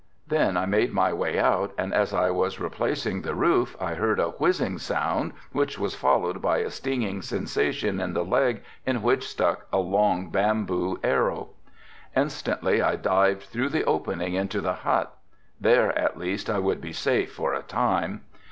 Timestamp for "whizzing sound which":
4.31-5.77